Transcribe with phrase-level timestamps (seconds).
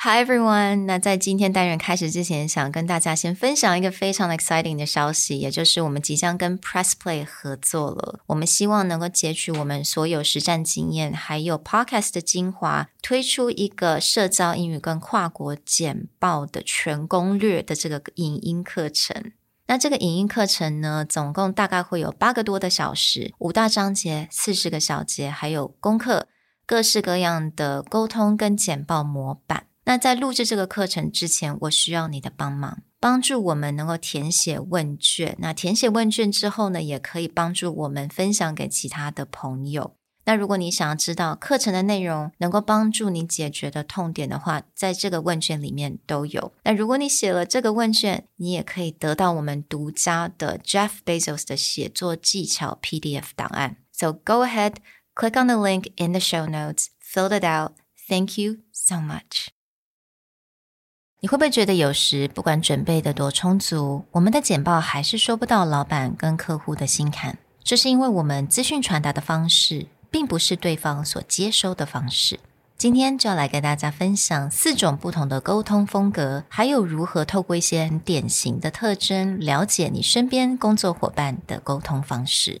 [0.00, 0.84] Hi everyone！
[0.84, 8.20] 那在今天单元开始之前，想跟大家先分享一个非常 exciting 的消息，也就是我们即将跟 Press Play 合作了。
[8.26, 19.32] 我们希望能够截取我们所有实战经验，还有 Podcast 的精华，推出一个社交英语跟跨国简报的全攻略的这个影音课程。
[19.66, 26.28] 那这个影音课程呢，总共大概会有八个多的小时，五大章节，四十个小节，还有功课，
[26.64, 29.64] 各式各样的沟通跟简报模板。
[29.88, 35.34] 那在录制这个课程之前，我需要你的帮忙，帮助我们能够填写问卷。
[35.38, 39.96] 那填写问卷之后呢，也可以帮助我们分享给其他的朋友。
[40.26, 46.52] 那如果你想要知道课程的内容能够帮助你解决的痛点的话，在这个问卷里面都有。
[46.64, 53.78] 那如果你写了这个问卷，你也可以得到我们独家的 Jeff Bezos 的写作技巧 PDF 档案。
[53.90, 54.74] So go ahead,
[55.14, 57.72] click on the link in the show notes, fill it out.
[58.06, 59.48] Thank you so much.
[61.20, 67.36] 你会不会觉得有时不管准备的多充足，我们的简报还是说不到老板跟客户的心坎？
[67.64, 72.38] 这是因为我们资讯传达的方式，并不是对方所接收的方式。
[72.76, 82.60] 今天就要来跟大家分享四种不同的沟通风格，还有如何透过一些很典型的特征，了解你身边工作伙伴的沟通方式。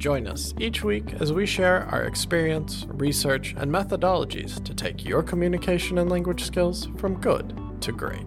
[0.00, 5.22] Join us each week as we share our experience, research, and methodologies to take your
[5.22, 8.24] communication and language skills from good to great.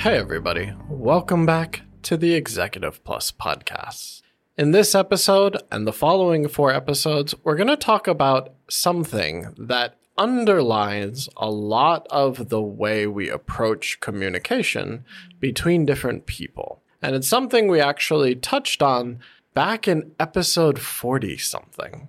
[0.00, 0.72] Hey, everybody.
[0.88, 4.22] Welcome back to the Executive Plus podcast.
[4.56, 9.97] In this episode and the following four episodes, we're going to talk about something that
[10.18, 15.04] underlines a lot of the way we approach communication
[15.40, 16.82] between different people.
[17.00, 19.20] And it's something we actually touched on
[19.54, 22.08] back in episode 40 something.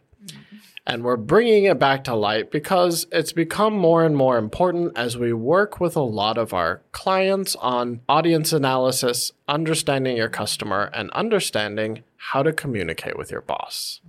[0.88, 5.16] And we're bringing it back to light because it's become more and more important as
[5.16, 11.12] we work with a lot of our clients on audience analysis, understanding your customer, and
[11.12, 14.02] understanding how to communicate with your boss.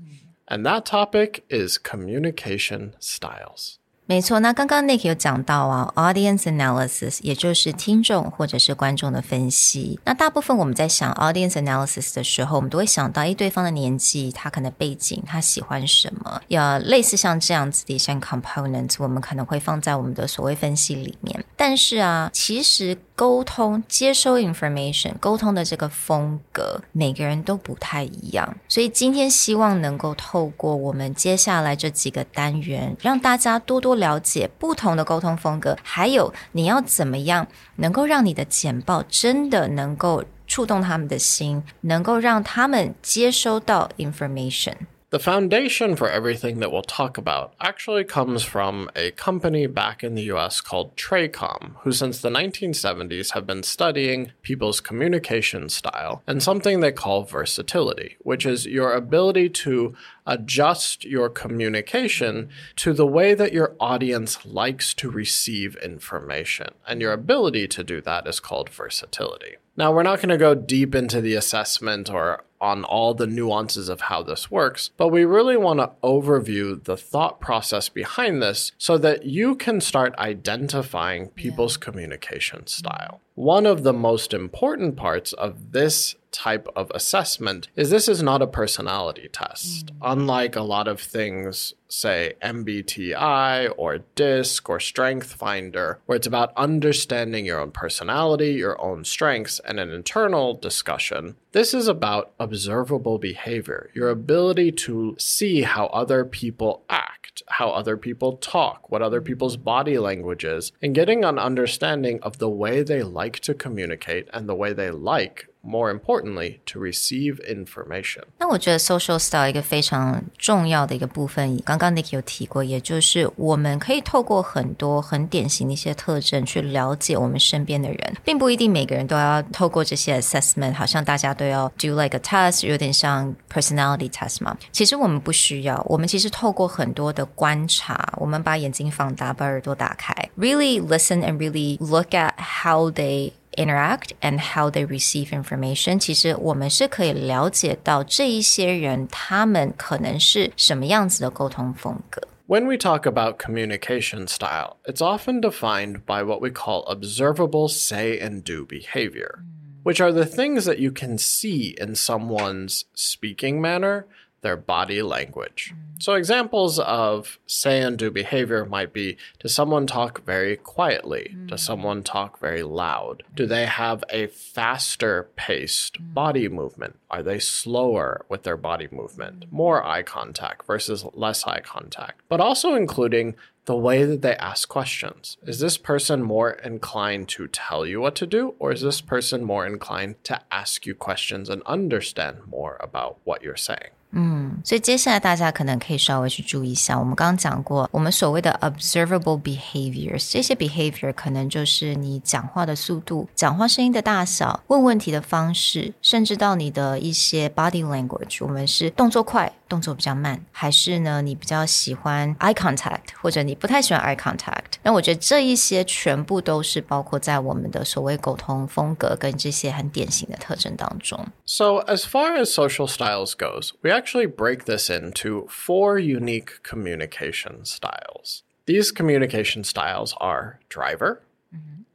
[0.49, 3.80] And that topic is communication styles.
[4.10, 10.00] 没错，那刚刚 Nick 有讲到啊，audience analysis，也就是听众或者是观众的分析。
[10.04, 21.44] 那大部分我们在想 audience analysis 的时候，我们都会想到，诶，对方的年纪，他可能背景，他喜欢什么，要类似像这样子的一些 components，我们可能会放在我们的所谓分析里面。
[21.56, 28.56] 但是啊，其实沟通、接收 information、沟通的这个风格，每个人都不太一样。
[28.66, 34.00] 所以今天希望能够透过我们接下来这几个单元，让大家多多。
[34.00, 37.47] 了解不同的沟通风格，还有你要怎么样
[37.77, 44.75] 能够让你的简报真的能够触动他们的心，能够让他们接收到 information。
[45.10, 50.31] The foundation for everything that we'll talk about actually comes from a company back in the
[50.34, 56.78] US called Tracom, who since the 1970s have been studying people's communication style and something
[56.78, 63.53] they call versatility, which is your ability to adjust your communication to the way that
[63.53, 66.69] your audience likes to receive information.
[66.87, 69.56] And your ability to do that is called versatility.
[69.77, 73.88] Now, we're not going to go deep into the assessment or on all the nuances
[73.88, 78.72] of how this works, but we really want to overview the thought process behind this
[78.76, 81.84] so that you can start identifying people's yeah.
[81.84, 83.21] communication style.
[83.34, 88.42] One of the most important parts of this type of assessment is this is not
[88.42, 89.86] a personality test.
[89.86, 89.97] Mm.
[90.03, 96.53] Unlike a lot of things, say MBTI or DISC or Strength Finder, where it's about
[96.56, 103.18] understanding your own personality, your own strengths, and an internal discussion, this is about observable
[103.18, 109.21] behavior, your ability to see how other people act, how other people talk, what other
[109.21, 114.28] people's body language is, and getting an understanding of the way they like to communicate
[114.32, 118.23] and the way they like more importantly, to receive information.
[118.38, 134.56] 那我觉得 social style 一个非常重要的一个部分，刚刚 Nick 有提过，也就是我们可以透过很多很典型的一些特征去了解我们身边的人，并不一定每个人都要透过这些 assessment，好像大家都要 do like a test，有点像 personality test 嘛。
[134.72, 152.22] 其实我们不需要，我们其实透过很多的观察，我们把眼睛放大，把耳朵打开，really listen and really look at how they interact and how they receive information，其实我们是可以了解到这一些人他们可能是什么样子的沟通风格。
[152.47, 158.44] When we talk about communication style, it's often defined by what we call observable say and
[158.44, 159.40] do behavior,
[159.84, 164.06] which are the things that you can see in someone's speaking manner,
[164.42, 165.75] their body language.
[165.75, 166.03] Mm.
[166.03, 171.37] So, examples of say and do behavior might be Does someone talk very quietly?
[171.47, 171.66] Does mm.
[171.66, 173.22] someone talk very loud?
[173.34, 176.15] Do they have a faster paced mm.
[176.15, 176.98] body movement?
[177.10, 179.45] Are they slower with their body movement?
[179.51, 182.22] More eye contact versus less eye contact?
[182.28, 183.34] But also including
[183.66, 185.37] the way that they ask questions.
[185.47, 189.45] Is this person more inclined to tell you what to do, or is this person
[189.45, 193.91] more inclined to ask you questions and understand more about what you're saying?
[194.12, 214.76] 嗯，所以接下来大家可能可以稍微去注意一下，我们刚刚讲过，我们所谓的 observable behaviors，这些 behavior 可能就是你讲话的速度、讲话声音的大小、问问题的方式，甚至到你的一些 body language，我们是动作快、动作比较慢，还是呢你比较喜欢 eye contact，或者你不太喜欢 eye contact？
[214.84, 221.28] 那我觉得这一些全部都是包括在我们的所谓沟通风格跟这些很典型的特征当中。
[221.46, 227.64] So, as far as social styles goes, we actually break this into four unique communication
[227.64, 228.44] styles.
[228.66, 231.22] These communication styles are driver,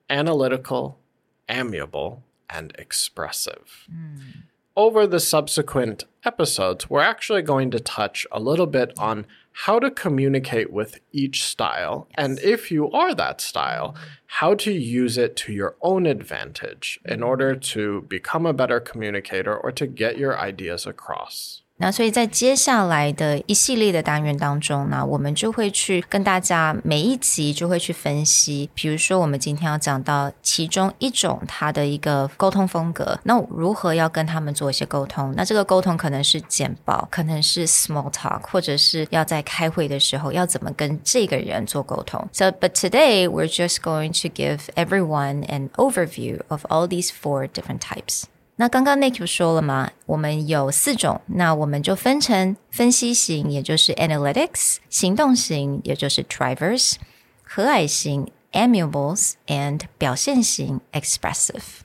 [0.08, 0.98] analytical,
[1.48, 3.88] amiable, and expressive.
[4.77, 9.89] Over the subsequent episodes, we're actually going to touch a little bit on how to
[9.89, 13.95] communicate with each style, and if you are that style,
[14.25, 19.55] how to use it to your own advantage in order to become a better communicator
[19.55, 21.61] or to get your ideas across.
[21.77, 35.33] 那所以在接下来的一系列的单元当中呢，我们就会去跟大家每一集就会去分析，比如说我们今天要讲到其中一种它的一个沟通风格，那如何要跟他们做一些沟通？
[35.35, 42.25] 那这个沟通可能是简报，可能是 small talk，或者是要在开会的时候要怎么跟这个人做沟通。
[42.31, 47.79] So, but today we're just going to give everyone an overview of all these four different
[47.79, 48.23] types.
[48.56, 56.96] 那刚刚 Nick 说了嘛，我们有四种，那我们就分成分析型，也就是 analytics；行动型，也就是 drivers；
[57.42, 61.80] 和蔼型 amiables and 表现型 expressive。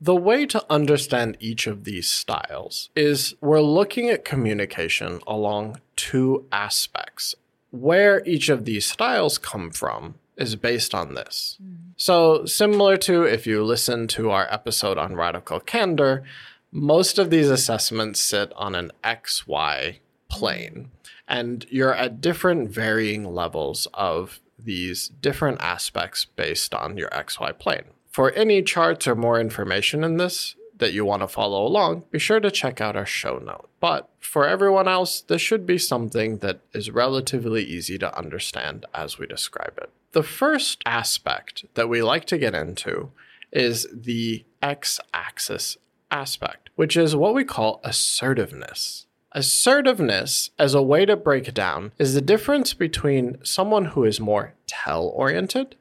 [0.00, 6.44] The way to understand each of these styles is we're looking at communication along two
[6.50, 7.34] aspects.
[7.70, 11.56] Where each of these styles come from is based on this.
[12.01, 16.23] So, similar to if you listen to our episode on radical candor,
[16.71, 20.89] most of these assessments sit on an XY plane,
[21.27, 27.83] and you're at different varying levels of these different aspects based on your XY plane.
[28.09, 32.17] For any charts or more information in this that you want to follow along, be
[32.17, 33.69] sure to check out our show note.
[33.79, 39.19] But for everyone else, this should be something that is relatively easy to understand as
[39.19, 39.91] we describe it.
[40.13, 43.11] The first aspect that we like to get into
[43.51, 45.77] is the x axis
[46.09, 49.07] aspect, which is what we call assertiveness.
[49.31, 54.19] Assertiveness, as a way to break it down, is the difference between someone who is
[54.19, 55.75] more tell oriented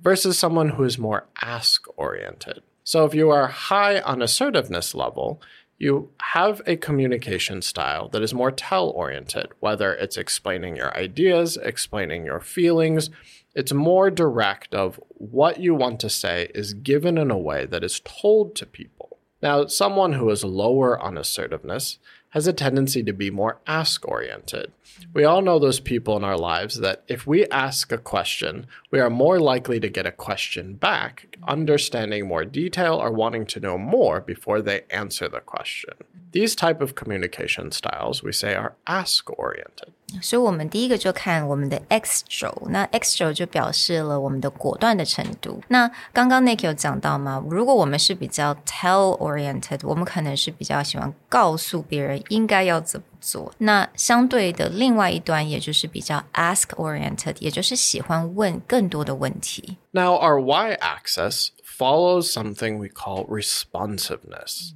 [0.00, 2.62] versus someone who is more ask oriented.
[2.84, 5.42] So if you are high on assertiveness level,
[5.78, 11.56] you have a communication style that is more tell oriented, whether it's explaining your ideas,
[11.56, 13.10] explaining your feelings.
[13.56, 17.82] It's more direct of what you want to say is given in a way that
[17.82, 19.16] is told to people.
[19.42, 21.98] Now, someone who is lower on assertiveness
[22.30, 24.72] has a tendency to be more ask oriented.
[25.14, 29.00] We all know those people in our lives that if we ask a question, we
[29.00, 33.78] are more likely to get a question back, understanding more detail or wanting to know
[33.78, 35.94] more before they answer the question.
[36.32, 39.94] These type of communication styles we say are ask oriented.
[40.21, 45.61] 所以我们第一个就看我们的 X 轴，那 X 轴就表示了我们的果断的程度。
[45.69, 47.41] 那刚刚 Nick 有讲到吗？
[47.49, 53.53] 如果我们是比较 tell oriented，我们可能是比较喜欢告诉别人应该要怎么做。
[53.59, 59.77] 那相对的另外一端，也就是比较 ask oriented，也就是喜欢问更多的问题。
[59.91, 64.73] Now, our y axis follows something we call responsiveness.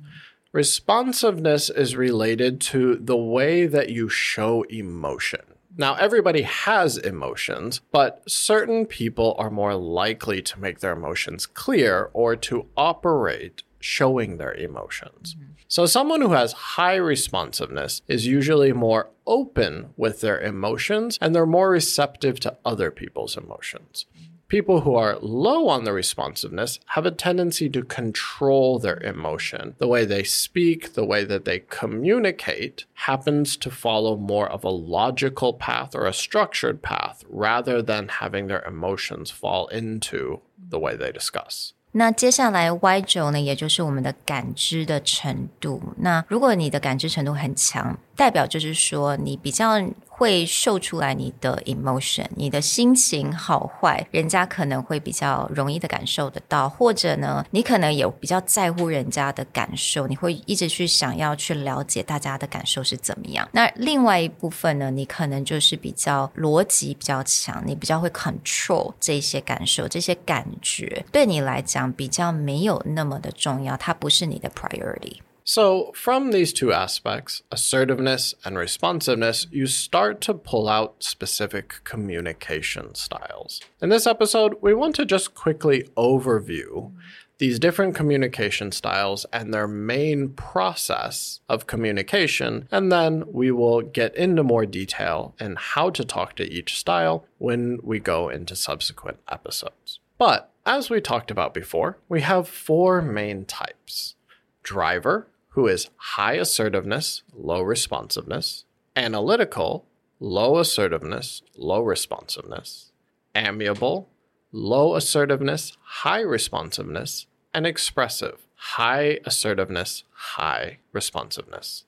[0.53, 5.43] Responsiveness is related to the way that you show emotion.
[5.77, 12.11] Now, everybody has emotions, but certain people are more likely to make their emotions clear
[12.13, 15.37] or to operate showing their emotions.
[15.37, 15.53] Mm-hmm.
[15.69, 21.47] So, someone who has high responsiveness is usually more open with their emotions and they're
[21.47, 24.07] more receptive to other people's emotions.
[24.13, 24.30] Mm-hmm.
[24.50, 29.74] People who are low on the responsiveness have a tendency to control their emotion.
[29.80, 34.70] The way they speak, the way that they communicate happens to follow more of a
[34.70, 40.96] logical path or a structured path rather than having their emotions fall into the way
[40.96, 41.72] they discuss.
[41.98, 45.82] 那接下来 Y 轴呢，也就是我们的感知的程度。
[45.98, 49.82] 那如果你的感知程度很强，代表就是说你比较
[50.21, 63.49] 会秀出来你的 emotion，你的心情好坏，人家可能会比较容易的感受得到，或者呢，你可能也比较在乎人家的感受，你会一直去想要去了解大家的感受是怎么样。
[63.53, 75.17] 那另外一部分呢，你可能就是比较逻辑比较强，你比较会 control 这些感受、这些感觉，对你来讲比较没有那么的重要，它不是你的 priority。
[75.53, 83.61] So, from these two aspects, assertiveness and responsiveness, you start to pull out specific communication styles.
[83.83, 86.93] In this episode, we want to just quickly overview
[87.39, 94.15] these different communication styles and their main process of communication, and then we will get
[94.15, 99.19] into more detail in how to talk to each style when we go into subsequent
[99.29, 99.99] episodes.
[100.17, 104.15] But as we talked about before, we have four main types
[104.63, 108.65] driver, who is high assertiveness, low responsiveness,
[108.97, 109.87] analytical,
[110.19, 112.93] low assertiveness, low responsiveness,
[113.35, 114.09] amiable,
[114.53, 121.85] low assertiveness, high responsiveness, and expressive, high assertiveness, high responsiveness.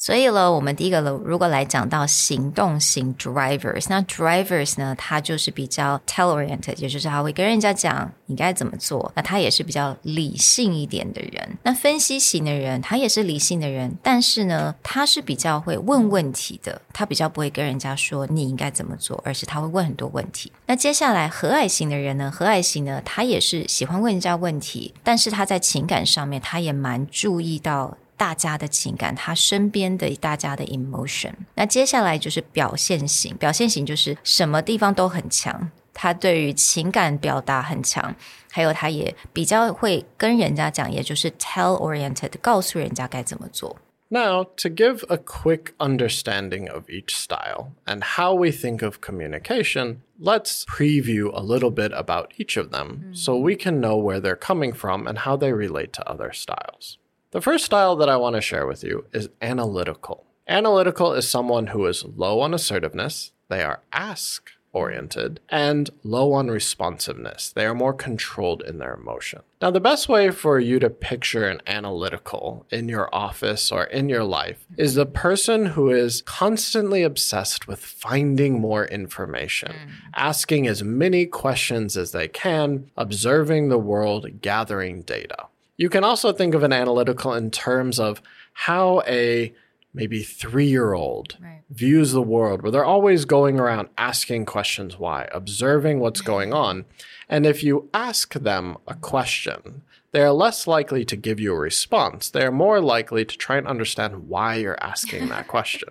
[0.00, 9.12] 所以呢，我们第一个如果来讲到行动型 drivers，那 drivers 呢，它就是比较 tell orient，也就是他会跟人家讲你该怎么做。
[9.14, 11.58] 那他也是比较理性一点的人。
[11.64, 20.50] 那分析型的人，他也是理性的人，但是呢，他是比较会问问题的，他比较不会跟人家说你应该怎么做，而是他会问很多问题。
[20.64, 27.98] 那接下来和蔼型的人呢，和蔼型呢，他也是喜欢问人家问题，但是他在情感上面，他也蛮注意到。
[28.19, 31.33] 大家的情感，他身边的大家的 emotion。
[31.55, 38.15] 那接下来就是表现型，表现型就是什么地方都很强，他对于情感表达很强，
[38.51, 43.77] 还有他也比较会跟人家讲，也就是 tell oriented，告诉人家该怎么做。
[44.07, 49.97] Now, to give a quick understanding of each style and how we think of communication,
[50.21, 54.37] let's preview a little bit about each of them so we can know where they're
[54.39, 56.98] coming from and how they relate to other styles.
[57.32, 60.26] The first style that I want to share with you is analytical.
[60.48, 66.48] Analytical is someone who is low on assertiveness, they are ask oriented, and low on
[66.48, 67.50] responsiveness.
[67.50, 69.40] They are more controlled in their emotion.
[69.60, 74.08] Now, the best way for you to picture an analytical in your office or in
[74.08, 79.90] your life is the person who is constantly obsessed with finding more information, mm.
[80.14, 85.46] asking as many questions as they can, observing the world, gathering data.
[85.79, 88.21] You can also think of an analytical in terms of
[88.53, 89.53] how a
[89.93, 91.63] maybe three year old Right.
[91.69, 96.85] views the world, where they're always going around asking questions why, observing what's going on.
[97.29, 99.81] And if you ask them a question,
[100.11, 102.29] they are less likely to give you a response.
[102.29, 105.89] They are more likely to try and understand why you're asking that question.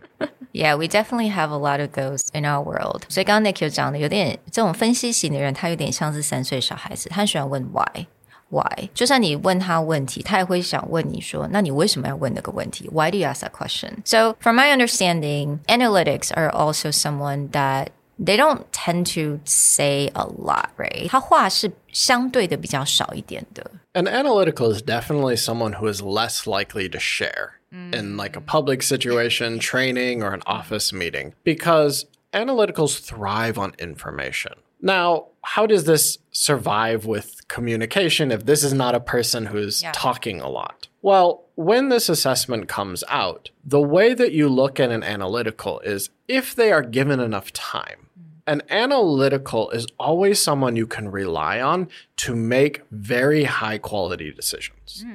[0.53, 3.05] Yeah, we definitely have a lot of those in our world.
[3.09, 8.07] 所以刚刚 Nick 有讲的，有点这种分析型的人，他有点像是三岁小孩子，他很喜欢问 why。
[8.51, 8.89] Why？
[8.95, 12.89] 就算你问他问题，他也会想问你说：“那你为什么要问那个问题？
[12.93, 18.37] Why do you ask that question?” So, from my understanding, analytics are also someone that they
[18.37, 21.09] don't tend to say a lot, right?
[21.09, 23.69] 他话是相对的比较少一点的。
[23.95, 28.83] An analytical is definitely someone who is less likely to share in like a public
[28.83, 34.53] situation, training, or an office meeting because analyticals thrive on information.
[34.81, 39.92] Now, how does this survive with communication if this is not a person who's Yeah.
[39.94, 40.88] talking a lot?
[41.02, 46.12] Well, when this assessment comes out, the way that you look at an analytical is
[46.28, 48.08] if they are given enough time.
[48.20, 48.54] Mm.
[48.54, 51.88] An analytical is always someone you can rely on
[52.18, 55.04] to make very high quality decisions.
[55.04, 55.14] Hmm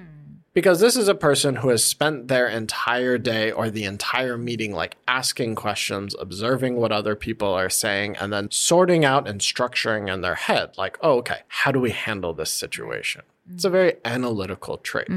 [0.54, 4.74] Because this is a person who has spent their entire day or the entire meeting
[4.74, 10.12] like asking questions, observing what other people are saying, and then sorting out and structuring
[10.12, 13.22] in their head, like, oh, okay, how do we handle this situation?
[13.52, 15.08] It's a very analytical trait.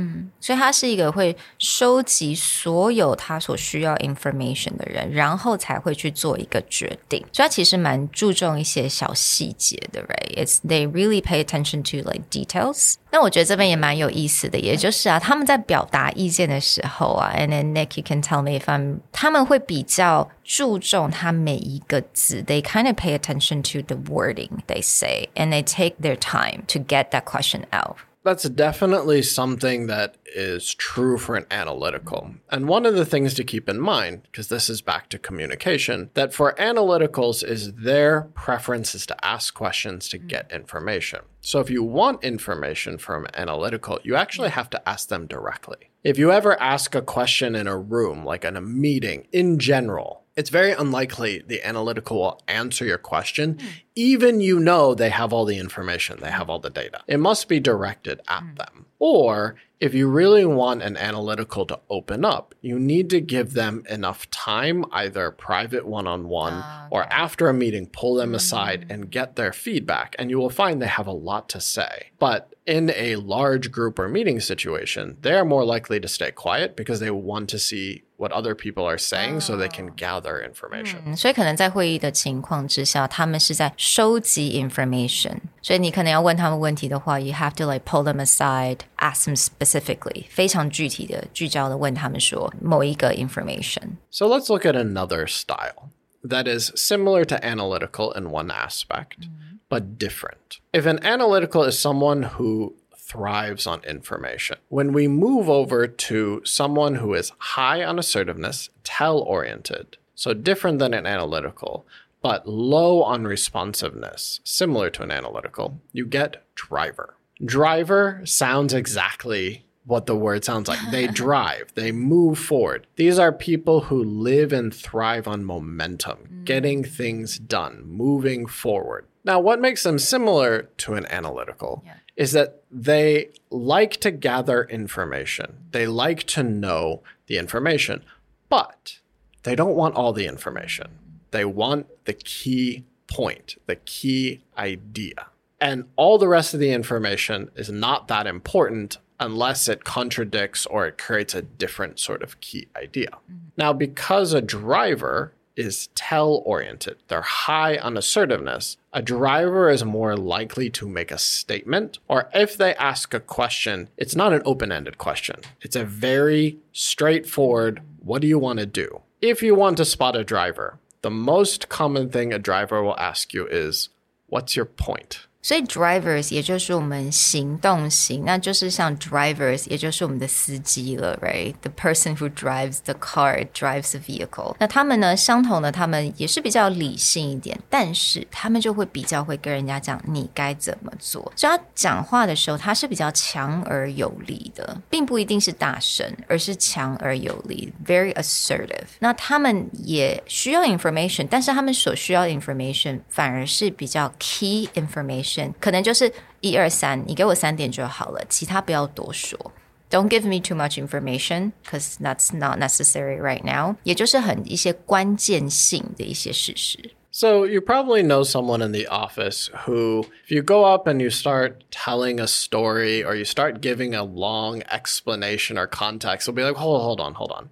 [0.41, 7.21] 所以他是一个会收集所有他所需要 information 的人，然后才会去做一个决定。
[7.31, 12.95] 所以他其实蛮注重一些小细节的，right？It's they really pay attention to like details。
[13.17, 23.97] 那我觉得这边也蛮有意思的，也就是啊，他们在表达意见的时候啊，and then Nick you can tell me if I'm，他们会比较注重他每一个字，they kind of pay attention to the
[23.97, 27.97] wording they say and they take their time to get that question out。
[28.25, 32.37] That's definitely something that is true for an analytical.
[32.49, 36.11] And one of the things to keep in mind, because this is back to communication,
[36.15, 41.23] that for analyticals is their preference is to ask questions to get information.
[41.42, 45.92] So if you want information from analytical, you actually have to ask them directly.
[46.04, 50.24] If you ever ask a question in a room, like in a meeting in general,
[50.36, 53.68] it's very unlikely the analytical will answer your question, hmm.
[53.96, 57.02] even you know they have all the information, they have all the data.
[57.08, 58.56] It must be directed at hmm.
[58.56, 58.86] them.
[59.00, 63.84] Or if you really want an analytical to open up, you need to give them
[63.90, 68.94] enough time, either private one on one or after a meeting, pull them aside mm.
[68.94, 70.16] and get their feedback.
[70.18, 72.08] And you will find they have a lot to say.
[72.18, 77.00] But in a large group or meeting situation, they're more likely to stay quiet because
[77.00, 80.99] they want to see what other people are saying so they can gather information.
[81.05, 93.97] 嗯所以可能在会议的情况之下，他们是在收集 information，所以你可能要问他们问题的话，you have to like pull them aside, ask them specifically，非常具体的聚焦的问他们说某一个 information。
[94.11, 95.91] So let's look at another style
[96.23, 99.29] that is similar to analytical in one aspect,
[99.69, 100.61] but different.
[100.73, 102.75] If an analytical is someone who
[103.08, 109.20] thrives on information, when we move over to someone who is high on assertiveness, tell
[109.20, 111.86] oriented, so different than an analytical,
[112.22, 117.16] but low on responsiveness, similar to an analytical, you get driver.
[117.44, 120.80] Driver sounds exactly what the word sounds like.
[120.92, 122.88] They drive, they move forward.
[122.98, 126.44] These are people who live and thrive on momentum, mm.
[126.44, 129.06] getting things done, moving forward.
[129.28, 131.84] Now, what makes them similar to an analytical
[132.16, 138.06] is that they like to gather information, they like to know the information,
[138.48, 139.00] but
[139.44, 140.88] they don't want all the information.
[141.32, 145.28] They want the key point, the key idea.
[145.60, 150.88] And all the rest of the information is not that important unless it contradicts or
[150.88, 153.10] it creates a different sort of key idea.
[153.10, 153.48] Mm-hmm.
[153.58, 160.16] Now, because a driver is tell oriented, they're high on assertiveness, a driver is more
[160.16, 164.72] likely to make a statement, or if they ask a question, it's not an open
[164.72, 165.42] ended question.
[165.62, 169.02] It's a very straightforward, what do you want to do?
[169.22, 173.34] If you want to spot a driver, the most common thing a driver will ask
[173.34, 173.90] you is,
[174.28, 175.26] what's your point?
[175.48, 184.58] 所以 drivers 也就是我们行动型，那就是像 drivers 也就是我们的司机了，right？The person who drives the car drives the vehicle。
[184.60, 191.32] 那他们呢，相同的，他们也是比较理性一点，但是他们就会比较会跟人家讲你该怎么做。
[191.38, 198.88] 所以他讲话的时候，他是比较强而有力的，并不一定是大声，而是强而有力，very assertive。
[199.00, 209.53] 那他们也需要 information，但是他们所需要的 information 反而是比较 key information，可能就是一二三，你给我三点就好了，其他不要多说。
[209.91, 213.77] Don't give me too much information, because that's not necessary right now。
[213.83, 216.93] 也就是很一些关键性的一些事实。
[217.11, 221.11] So you probably know someone in the office who, if you go up and you
[221.11, 226.43] start telling a story or you start giving a long explanation or context, they'll be
[226.43, 227.51] like, hold, hold on, hold on.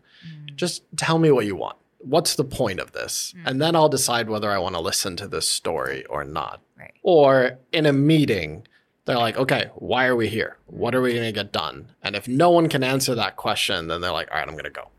[0.56, 1.76] Just tell me what you want.
[2.04, 3.34] What's the point of this?
[3.44, 6.60] And then I'll decide whether I want to listen to this story or not.
[6.78, 6.94] Right.
[7.02, 8.66] Or in a meeting,
[9.04, 10.56] they're like, okay, why are we here?
[10.66, 11.90] What are we going to get done?
[12.02, 14.64] And if no one can answer that question, then they're like, all right, I'm going
[14.64, 14.90] to go.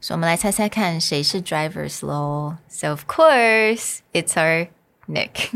[0.00, 2.58] 所以我们来猜猜看谁是 drivers 咯。
[2.68, 4.68] So of course it's our
[5.08, 5.50] Nick。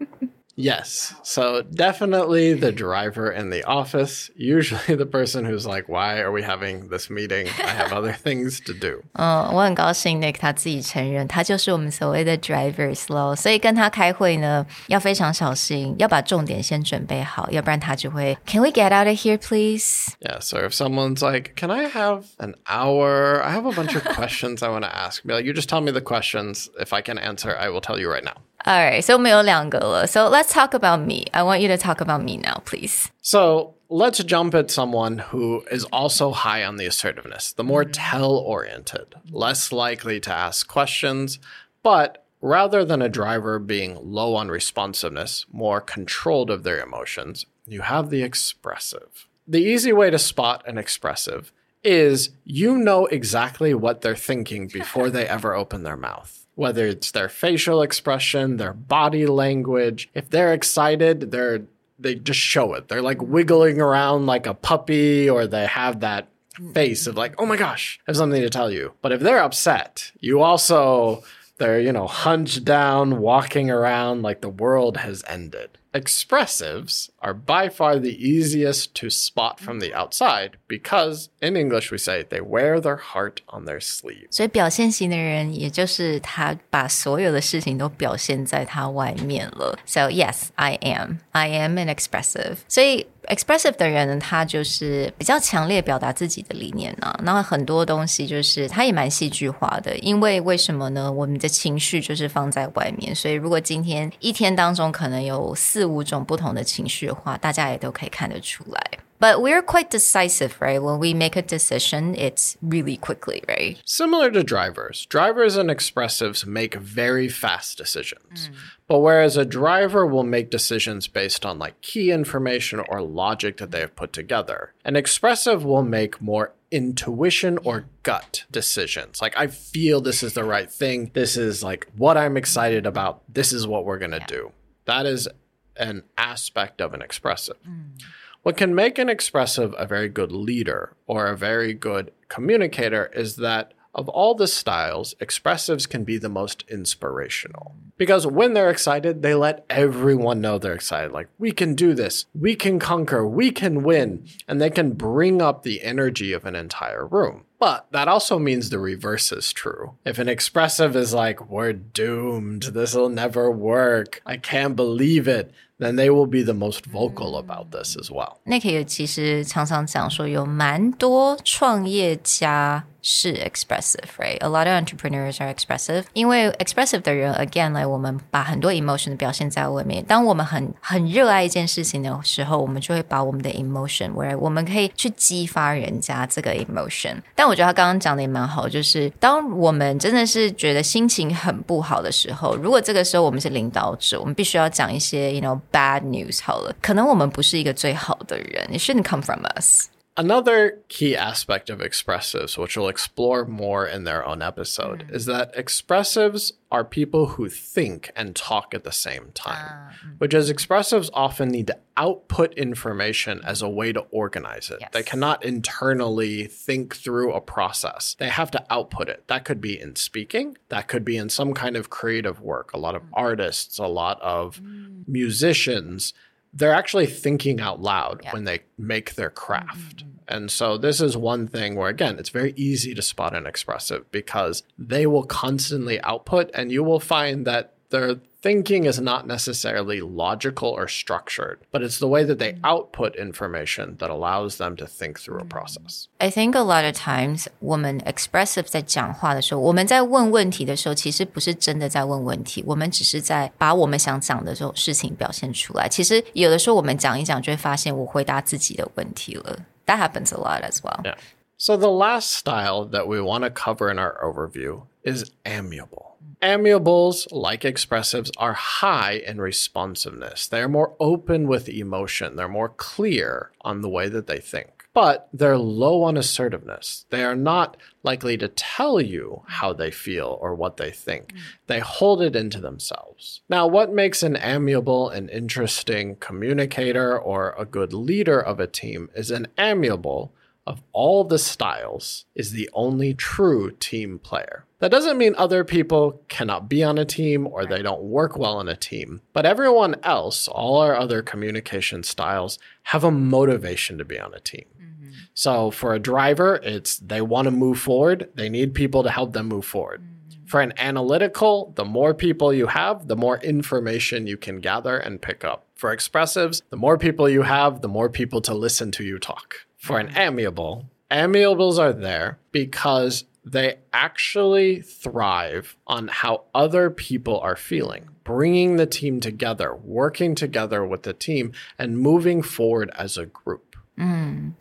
[0.61, 1.13] Yes.
[1.23, 6.41] So definitely the driver in the office, usually the person who's like, why are we
[6.43, 7.47] having this meeting?
[7.47, 9.01] I have other things to do.
[9.13, 13.33] 嗯，我很高兴 Nick 他自己承认，他就是我们所谓的 drivers 咯。
[13.33, 20.09] 所以跟他开会呢，要非常小心，要把重点先准备好，要不然他就会 Can we get out of here, please?
[20.19, 20.41] Yeah.
[20.41, 23.41] So if someone's like, can I have an hour?
[23.41, 25.23] I have a bunch of questions I want to ask.
[25.23, 26.69] Be like, you just tell me the questions.
[26.77, 28.43] If I can answer, I will tell you right now.
[28.65, 30.05] All right, so 我们有两个了。
[30.05, 31.25] So let's talk about me.
[31.31, 33.07] I want you to talk about me now, please.
[33.21, 38.35] So let's jump at someone who is also high on the assertiveness, the more tell
[38.35, 41.39] oriented, less likely to ask questions,
[41.83, 47.81] but rather than a driver being low on responsiveness, more controlled of their emotions, you
[47.81, 49.27] have the expressive.
[49.47, 51.51] The easy way to spot an expressive
[51.83, 57.10] is you know exactly what they're thinking before they ever open their mouth whether it's
[57.10, 60.08] their facial expression, their body language.
[60.14, 61.62] If they're excited, they're
[61.98, 62.88] they just show it.
[62.88, 66.28] They're like wiggling around like a puppy or they have that
[66.72, 69.42] face of like, "Oh my gosh, I have something to tell you." But if they're
[69.42, 71.22] upset, you also
[71.58, 75.78] they're, you know, hunched down, walking around like the world has ended.
[75.94, 81.97] Expressives are by far the easiest to spot from the outside because, in English, we
[81.97, 84.27] say they wear their heart on their sleeve.
[84.31, 89.77] 所以表现型的人，也就是他把所有的事情都表现在他外面了。
[89.85, 91.17] So yes, I am.
[91.31, 92.57] I am an expressive.
[92.67, 97.19] 所以 expressive 的人呢，他就是比较强烈表达自己的理念啊。
[97.23, 101.11] 那很多东西就是他也蛮戏剧化的，因为为什么呢？
[101.11, 108.99] 我们的情绪就是放在外面，所以如果今天一天当中可能有四五种不同的情绪 的话，大家也都可以看得出来。
[109.21, 110.79] But we're quite decisive, right?
[110.79, 113.75] When we make a decision, it's really quickly, right?
[113.83, 118.49] Similar to drivers, drivers and expressives make very fast decisions.
[118.87, 123.71] But whereas a driver will make decisions based on like key information or logic that
[123.71, 129.21] they have put together, an expressive will make more intuition or gut decisions.
[129.21, 131.11] Like, I feel this is the right thing.
[131.13, 133.23] This is like what I'm excited about.
[133.27, 134.53] This is what we're going to do.
[134.85, 135.27] That is
[135.76, 137.56] an aspect of an expressive.
[137.64, 137.96] Hmm.
[138.42, 143.36] What can make an expressive a very good leader or a very good communicator is
[143.36, 147.75] that of all the styles, expressives can be the most inspirational.
[147.97, 151.11] Because when they're excited, they let everyone know they're excited.
[151.11, 154.25] Like, we can do this, we can conquer, we can win.
[154.47, 157.45] And they can bring up the energy of an entire room.
[157.59, 159.95] But that also means the reverse is true.
[160.05, 165.51] If an expressive is like, we're doomed, this will never work, I can't believe it,
[165.77, 168.39] then they will be the most vocal about this as well.
[168.45, 180.03] Nick 也其实常常讲说，有蛮多创业家 是 expressive，right？A lot of entrepreneurs are expressive，因为 expressive 的人，again，来我们把很多 emotion 表现在外面。
[180.05, 187.15] 当我们很很热爱一件事情的时候，我们就会把我们的 emotion，where 我们可以去激发人家这个 emotion。
[187.35, 199.87] 但我觉得他刚刚讲的也蛮好，就是当我们真的是觉得心情很不好的时候，如果这个时候我们是领导者，我们必须要讲一些 you know bad news 好了，可能我们不是一个最好的人，it shouldn't come from us。
[200.16, 205.12] Another key aspect of expressives, which we'll explore more in their own episode, mm.
[205.12, 210.18] is that expressives are people who think and talk at the same time, ah, mm.
[210.18, 214.84] which is expressives often need to output information as a way to organize it.
[214.92, 218.14] They cannot internally think through a process.
[218.16, 219.26] They have to output it.
[219.26, 222.72] That could be in speaking, that could be in some kind of creative work.
[222.72, 223.08] A lot of mm.
[223.14, 224.60] artists, a lot of
[225.08, 226.14] musicians,
[226.54, 229.98] they're actually thinking out loud when they make their craft.
[229.98, 230.08] Mm-hmm.
[230.26, 234.10] And so this is one thing where again, it's very easy to spot an expressive
[234.10, 239.99] because they will constantly output and you will find that their thinking is not necessarily
[239.99, 244.85] logical or structured, but it's the way that they output information that allows them to
[244.85, 246.07] think through a process.
[246.19, 255.89] I think a lot of times 我们 expressive 在讲话的时候，我们在问问题的时候，其实不是真的在问问题，我们只是在把我们想讲的这种事情表现出来。
[255.89, 259.65] 其实有的时候我们讲一讲，就会发现我回答自己的问题了。
[259.87, 261.03] That happens a lot as well.
[261.03, 261.15] Yeah.
[261.57, 266.02] So the last style that we want to cover in our overview is amiable.
[266.44, 270.46] Amiables, like expressives, are high in responsiveness.
[270.46, 272.36] They're more open with emotion.
[272.36, 274.86] They're more clear on the way that they think.
[274.92, 277.06] But they're low on assertiveness.
[277.08, 281.32] They are not likely to tell you how they feel or what they think.
[281.32, 281.38] Mm.
[281.66, 283.40] They hold it into themselves.
[283.48, 289.08] Now, what makes an amiable and interesting communicator or a good leader of a team
[289.16, 290.34] is an amiable
[290.66, 294.64] of all the styles is the only true team player.
[294.84, 298.60] That doesn't mean other people cannot be on a team or they don't work well
[298.60, 304.04] in a team, but everyone else, all our other communication styles, have a motivation to
[304.04, 304.66] be on a team.
[304.78, 305.12] Mm-hmm.
[305.32, 309.32] So for a driver, it's they want to move forward, they need people to help
[309.32, 310.02] them move forward.
[310.02, 310.44] Mm-hmm.
[310.48, 315.22] For an analytical, the more people you have, the more information you can gather and
[315.22, 315.64] pick up.
[315.74, 319.64] For expressives, the more people you have, the more people to listen to you talk.
[319.78, 320.18] For an mm-hmm.
[320.18, 328.77] amiable, amiables are there because they actually thrive on how other people are feeling, bringing
[328.77, 333.65] the team together, working together with the team, and moving forward as a group.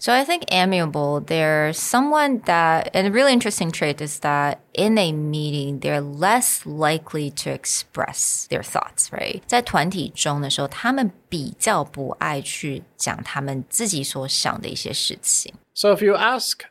[0.00, 4.98] So I think amiable, they're someone that, and a really interesting trait is that in
[4.98, 9.40] a meeting, they're less likely to express their thoughts, right?
[9.46, 15.54] 在团体中的时候，他们比较不爱去讲他们自己所想的一些事情。
[15.72, 16.62] So if you ask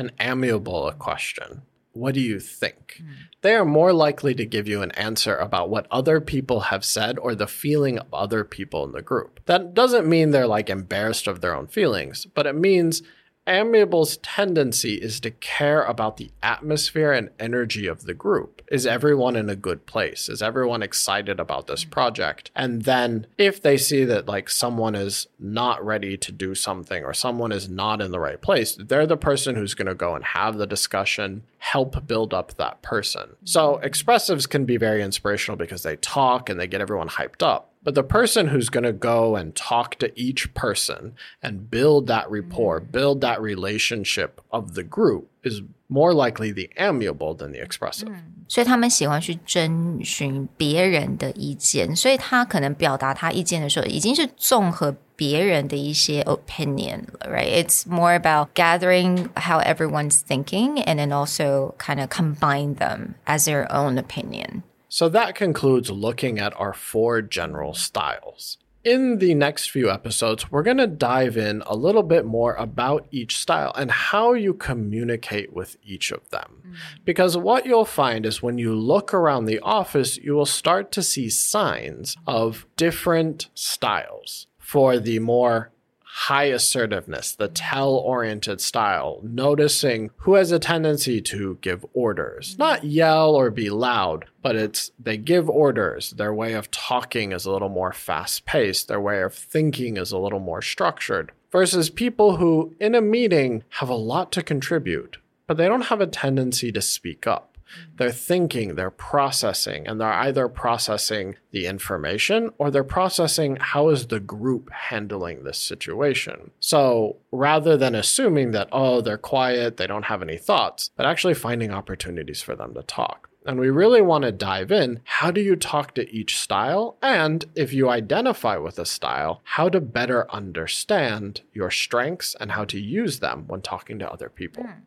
[0.00, 2.96] an amiable a question, what do you think?
[2.98, 3.12] Hmm.
[3.42, 7.18] They are more likely to give you an answer about what other people have said
[7.18, 9.40] or the feeling of other people in the group.
[9.46, 13.02] That doesn't mean they're like embarrassed of their own feelings, but it means
[13.50, 18.62] Amiable's tendency is to care about the atmosphere and energy of the group.
[18.70, 20.28] Is everyone in a good place?
[20.28, 22.52] Is everyone excited about this project?
[22.54, 27.12] And then if they see that like someone is not ready to do something or
[27.12, 30.24] someone is not in the right place, they're the person who's going to go and
[30.26, 33.30] have the discussion, help build up that person.
[33.44, 37.69] So expressives can be very inspirational because they talk and they get everyone hyped up.
[37.83, 42.25] But the person who's going to go and talk to each person and build that
[42.31, 48.09] rapport, build that relationship of the group is more likely the amiable than the expressive.
[48.47, 57.63] 所以他们喜欢去征询别人的意见，所以他可能表达他意见的时候，已经是综合别人的一些 opinion 了，right?
[57.63, 63.45] It's more about gathering how everyone's thinking and then also kind of combine them as
[63.45, 64.63] their own opinion.
[64.92, 68.58] So that concludes looking at our four general styles.
[68.82, 73.06] In the next few episodes, we're going to dive in a little bit more about
[73.12, 76.62] each style and how you communicate with each of them.
[76.62, 76.74] Mm-hmm.
[77.04, 81.04] Because what you'll find is when you look around the office, you will start to
[81.04, 84.48] see signs of different styles.
[84.58, 85.70] For the more
[86.12, 92.82] high assertiveness, the tell oriented style, noticing who has a tendency to give orders, not
[92.82, 96.10] yell or be loud, but it's they give orders.
[96.10, 100.10] Their way of talking is a little more fast paced, their way of thinking is
[100.10, 105.18] a little more structured, versus people who in a meeting have a lot to contribute,
[105.46, 107.49] but they don't have a tendency to speak up
[107.96, 114.06] they're thinking, they're processing, and they're either processing the information or they're processing how is
[114.06, 116.50] the group handling this situation.
[116.60, 121.34] So rather than assuming that, oh, they're quiet, they don't have any thoughts, but actually
[121.34, 123.30] finding opportunities for them to talk.
[123.46, 125.00] And we really want to dive in.
[125.04, 126.98] How do you talk to each style?
[127.00, 132.64] And if you identify with a style, how to better understand your strengths and how
[132.66, 134.64] to use them when talking to other people.
[134.64, 134.80] Hmm.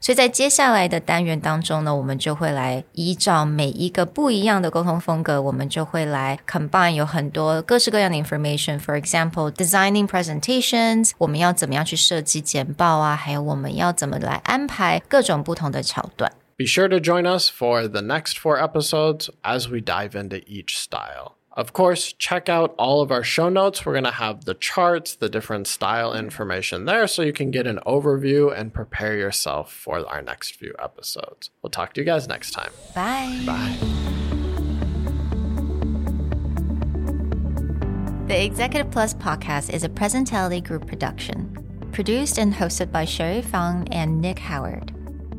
[0.00, 13.16] 所以在接下来的单元当中呢，我们就会来依照每一个不一样的沟通风格，我们就会来 combine 有很多各式各样的 information。For example, designing presentations，我们要怎么样去设计简报啊？
[13.16, 16.30] 还有我们要怎么来安排各种不同的桥段。
[16.58, 20.76] Be sure to join us for the next four episodes as we dive into each
[20.76, 21.32] style.
[21.56, 23.86] Of course, check out all of our show notes.
[23.86, 27.68] We're going to have the charts, the different style information there so you can get
[27.68, 31.50] an overview and prepare yourself for our next few episodes.
[31.62, 32.72] We'll talk to you guys next time.
[32.92, 33.40] Bye.
[33.46, 33.76] Bye.
[38.26, 41.56] The Executive Plus podcast is a Presentality Group production,
[41.92, 44.92] produced and hosted by Sherry Fang and Nick Howard.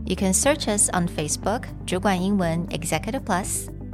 [0.06, 3.68] You can search us on Facebook, 主管英文 Executive Plus.